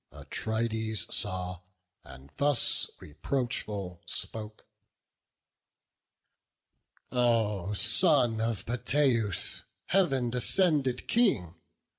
[0.11, 1.59] Atrides saw,
[2.03, 4.65] and thus, reproachful, spoke:
[7.11, 11.53] "O son of Peteus, Heav'n descended King!